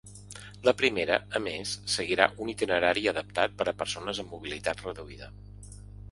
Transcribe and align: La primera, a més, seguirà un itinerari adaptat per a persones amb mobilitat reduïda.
La 0.67 0.71
primera, 0.77 1.17
a 1.39 1.41
més, 1.47 1.73
seguirà 1.95 2.25
un 2.45 2.49
itinerari 2.53 3.03
adaptat 3.11 3.53
per 3.59 3.67
a 3.73 3.75
persones 3.83 4.23
amb 4.23 4.33
mobilitat 4.37 4.81
reduïda. 4.87 5.29